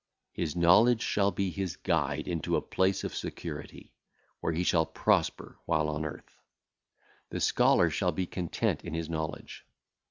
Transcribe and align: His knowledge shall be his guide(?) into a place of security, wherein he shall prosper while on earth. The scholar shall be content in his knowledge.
His 0.31 0.55
knowledge 0.55 1.03
shall 1.03 1.29
be 1.29 1.51
his 1.51 1.75
guide(?) 1.75 2.27
into 2.27 2.55
a 2.55 2.61
place 2.63 3.03
of 3.03 3.15
security, 3.15 3.93
wherein 4.39 4.57
he 4.57 4.63
shall 4.63 4.83
prosper 4.87 5.59
while 5.67 5.89
on 5.89 6.05
earth. 6.05 6.39
The 7.29 7.39
scholar 7.39 7.91
shall 7.91 8.11
be 8.11 8.25
content 8.25 8.83
in 8.83 8.95
his 8.95 9.11
knowledge. 9.11 9.63